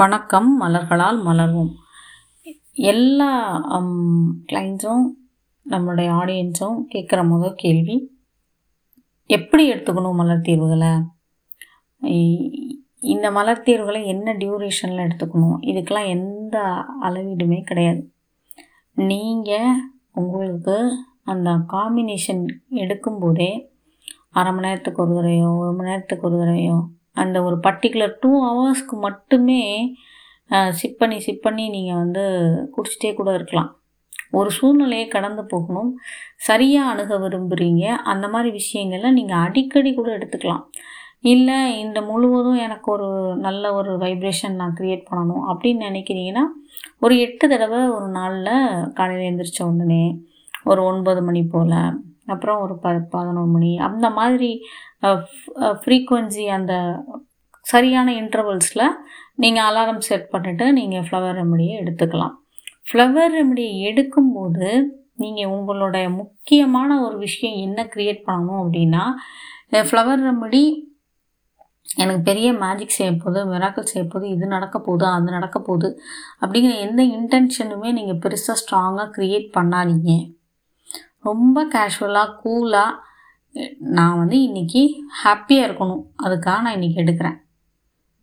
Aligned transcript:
வணக்கம் 0.00 0.48
மலர்களால் 0.60 1.16
மலர்வோம். 1.26 1.70
எல்லா 2.90 3.28
கிளைண்ட்ஸும் 4.50 5.06
நம்மளுடைய 5.66 6.08
ஆடியன்ஸும் 6.18 6.76
கேட்குற 6.92 7.20
முத 7.30 7.48
கேள்வி 7.62 7.96
எப்படி 9.30 9.64
எடுத்துக்கணும் 9.72 10.18
மலர் 10.20 10.44
தீர்வுகளை? 10.48 10.92
இந்த 13.14 13.30
மலர் 13.38 13.64
தீர்வுகளை 13.68 14.02
என்ன 14.12 14.34
டியூரேஷனில் 14.42 15.04
எடுத்துக்கணும்? 15.06 15.56
இதுக்கெல்லாம் 15.70 16.12
எந்த 16.16 16.58
அளவீடுமே 17.08 17.60
கிடையாது. 17.70 18.04
நீங்கள் 19.10 19.68
உங்களுக்கு 20.22 20.76
அந்த 21.34 21.50
காம்பினேஷன் 21.74 22.44
எடுக்கும்போதே 22.84 23.50
அரை 24.38 24.52
மணி 24.52 24.66
நேரத்துக்கு 24.68 25.02
ஒரு 25.06 25.14
தடவையோ 25.18 25.50
ஒரு 25.62 25.74
மணி 25.80 25.90
நேரத்துக்கு 25.90 26.26
ஒரு 26.30 26.38
தடவையோ 26.42 26.78
அந்த 27.22 27.36
ஒரு 27.48 27.56
பர்டிகுலர் 27.66 28.14
டூ 28.22 28.30
ஹவர்ஸ்க்கு 28.46 28.96
மட்டுமே 29.06 29.62
சிப் 30.80 31.00
பண்ணி 31.00 31.18
சிப் 31.26 31.44
பண்ணி 31.46 31.64
நீங்கள் 31.76 32.00
வந்து 32.02 32.22
குடிச்சிட்டே 32.74 33.10
கூட 33.14 33.30
இருக்கலாம். 33.38 33.70
ஒரு 34.38 34.50
சூழ்நிலையை 34.58 35.06
கடந்து 35.08 35.42
போகணும். 35.52 35.90
சரியாக 36.48 36.90
அணுக 36.92 37.12
விரும்புகிறீங்க 37.24 37.84
அந்த 38.12 38.26
மாதிரி 38.34 38.50
விஷயங்களை 38.60 39.10
நீங்கள் 39.18 39.42
அடிக்கடி 39.46 39.90
கூட 39.94 40.08
எடுத்துக்கலாம். 40.18 40.64
இல்லை 41.32 41.58
இந்த 41.84 41.98
முழுவதும் 42.08 42.60
எனக்கு 42.66 42.88
ஒரு 42.96 43.08
நல்ல 43.46 43.72
ஒரு 43.78 43.92
வைப்ரேஷன் 44.04 44.58
நான் 44.60 44.76
க்ரியேட் 44.80 45.08
பண்ணணும் 45.10 45.44
அப்படின்னு 45.50 45.88
நினைக்கிறீங்கன்னா 45.90 46.44
ஒரு 47.04 47.14
எட்டு 47.24 47.44
தடவை 47.48 47.80
ஒரு 47.96 48.08
நாளில் 48.18 48.52
காலையில் 48.98 49.26
எழுந்திரிச்ச 49.28 49.60
உடனே 49.70 50.04
ஒரு 50.70 50.80
ஒன்பது 50.90 51.20
மணி 51.22 51.42
போல் 51.52 51.74
அப்புறம் 52.32 52.60
ஒரு 52.64 52.74
ப 52.84 52.92
பதினோரு 53.14 53.50
மணி. 53.54 53.70
அந்த 53.88 54.06
மாதிரி 54.18 54.50
ஃப்ரீக்குவென்சி 55.82 56.44
அந்த 56.58 56.74
சரியான 57.72 58.08
இன்டர்வல்ஸில் 58.22 58.86
நீங்கள் 59.42 59.66
அலாரம் 59.68 60.04
செட் 60.08 60.30
பண்ணிவிட்டு 60.34 60.66
நீங்கள் 60.78 61.06
ஃப்ளவர் 61.06 61.38
ரெமடியை 61.40 61.74
எடுத்துக்கலாம். 61.82 62.34
ஃப்ளவர் 62.88 63.34
ரெமடியை 63.38 63.72
எடுக்கும்போது 63.90 64.68
நீங்கள் 65.22 65.52
உங்களுடைய 65.56 66.06
முக்கியமான 66.20 66.90
ஒரு 67.06 67.16
விஷயம் 67.26 67.56
என்ன 67.66 67.80
க்ரியேட் 67.94 68.26
பண்ணணும் 68.28 68.60
அப்படின்னா 68.62 69.04
ஃப்ளவர் 69.88 70.22
ரெமடி 70.28 70.62
எனக்கு 72.02 72.22
பெரிய 72.28 72.48
மேஜிக் 72.62 72.96
செய்ய 72.96 73.12
போகுது 73.22 73.40
மிராக்கல் 73.52 73.90
செய்ய 73.90 74.04
போகுது 74.06 74.26
இது 74.34 74.46
நடக்க 74.54 74.76
போகுது 74.86 75.04
அது 75.12 75.36
நடக்க 75.36 75.58
போகுது 75.68 75.88
அப்படிங்கிற 76.42 76.74
எந்த 76.86 77.02
இன்டென்ஷனுமே 77.16 77.90
நீங்கள் 77.98 78.20
பெருசாக 78.24 78.56
ஸ்ட்ராங்காக 78.62 79.08
க்ரியேட் 79.16 79.48
பண்ணாதீங்க. 79.56 80.12
ரொம்ப 81.22 81.64
கேஷுவலாக 81.64 82.34
கூலாக 82.44 83.06
நான் 83.78 84.18
வந்து 84.18 84.36
இன்றைக்கி 84.36 84.82
ஹாப்பியாக 85.24 85.66
இருக்கணும். 85.68 86.02
அதுக்காக 86.22 86.60
நான் 86.60 86.76
இன்றைக்கி 86.76 86.98
எடுக்கிறேன். 87.02 87.38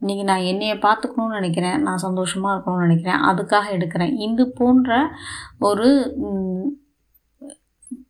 இன்றைக்கி 0.00 0.22
நான் 0.22 0.40
என்னையை 0.40 0.76
பார்த்துக்கணும்னு 0.86 1.38
நினைக்கிறேன். 1.38 1.82
நான் 1.82 1.96
சந்தோஷமாக 1.96 2.54
இருக்கணும்னு 2.56 2.86
நினைக்கிறேன். 2.86 3.20
அதுக்காக 3.20 3.64
எடுக்கிறேன். 3.76 4.12
இது 4.14 4.50
போன்ற 4.50 5.10
ஒரு 5.58 5.90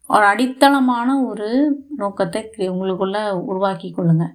ஒரு 0.07 0.25
அடித்தளமான 0.25 1.25
ஒரு 1.25 1.77
நோக்கத்தை 1.97 2.51
cre- 2.57 2.73
உங்களுக்குள்ளே 2.73 3.31
உருவாக்கி 3.31 3.91
கொள்ளுங்கள் 3.91 4.35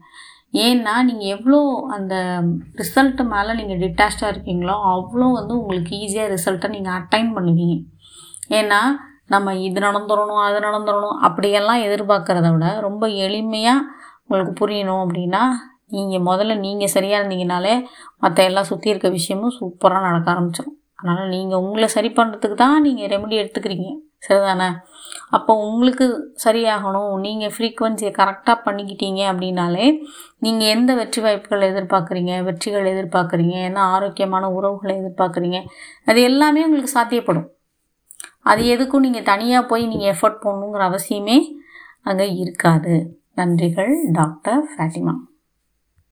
ஏன்னா 0.53 1.03
நீங்கள் 1.03 1.28
எவ்வளோ 1.28 1.86
அந்த 1.89 2.44
ரிசல்ட்டு 2.75 3.23
மேலே 3.28 3.63
நீங்கள் 3.63 3.89
டிட்டாச்சாக 3.89 4.31
இருக்கீங்களோ 4.34 4.75
அவ்வளோ 4.94 5.31
வந்து 5.34 5.59
உங்களுக்கு 5.59 5.95
ஈஸியாக 5.95 6.31
ரிசல்ட்டை 6.34 6.69
நீங்கள் 6.69 6.94
அட்டைன் 6.94 7.30
பண்ணுவீங்க. 7.36 7.86
ஏன்னா 8.50 8.80
நம்ம 9.30 9.55
இது 9.67 9.80
நடந்துடணும் 9.80 10.44
அது 10.47 10.59
நடந்துடணும் 10.67 11.17
அப்படியெல்லாம் 11.19 11.83
எதிர்பார்க்குறத 11.88 12.49
விட 12.55 12.67
ரொம்ப 12.88 13.08
எளிமையாக 13.25 13.88
உங்களுக்கு 14.23 14.53
புரியணும் 14.61 15.03
அப்படின்னா 15.05 15.44
நீங்கள் 15.91 16.25
முதல்ல 16.30 16.55
நீங்கள் 16.66 16.94
சரியாக 16.95 17.19
இருந்தீங்கனாலே 17.22 17.75
மற்ற 18.19 18.44
எல்லாம் 18.44 18.69
சுற்றி 18.72 18.94
இருக்க 18.94 19.09
விஷயமும் 19.09 19.55
சூப்பராக 19.59 20.07
நடக்க 20.07 20.30
ஆரம்பிச்சிடும் 20.33 20.75
அதனால் 21.00 21.33
நீங்கள் 21.35 21.61
உங்களை 21.63 21.88
சரி 21.95 22.09
பண்ணுறதுக்கு 22.09 22.55
தான் 22.55 22.83
நீங்கள் 22.85 23.09
ரெமெடி 23.13 23.35
எடுத்துக்கிறீங்க. 23.41 23.89
சரிதானே? 24.27 24.67
அப்போ 25.31 25.52
உங்களுக்கு 25.67 26.05
சரியாகணும். 26.46 27.11
நீங்கள் 27.25 27.53
ஃப்ரீக்குவென்சியை 27.56 28.11
கரெக்டாக 28.17 28.57
பண்ணிக்கிட்டீங்க 28.66 29.22
அப்படின்னாலே 29.31 29.85
நீங்கள் 30.40 30.72
எந்த 30.75 30.91
வெற்றி 30.96 31.22
வாய்ப்புகள் 31.22 31.67
எதிர்பார்க்குறீங்க? 31.69 32.34
வெற்றிகள் 32.47 32.91
எதிர்பார்க்குறீங்க. 32.94 33.56
என்ன 33.69 33.79
ஆரோக்கியமான 33.96 34.50
உறவுகளை 34.57 34.96
எதிர்பார்க்குறீங்க? 35.01 35.61
அது 36.06 36.22
எல்லாமே 36.22 36.66
உங்களுக்கு 36.66 36.96
சாத்தியப்படும். 36.97 37.47
அது 38.45 38.63
எதுக்கும் 38.63 39.00
நீங்கள் 39.00 39.23
தனியாக 39.23 39.67
போய் 39.67 39.88
நீங்கள் 39.88 40.16
எஃபர்ட் 40.16 40.44
போடணுங்கிற 40.44 40.83
அவசியமே 40.89 41.38
அங்கே 42.01 42.27
இருக்காது. 42.33 43.17
நன்றிகள் 43.35 43.94
டாக்டர் 44.11 44.63
ஃபேட்டிமா 44.72 45.13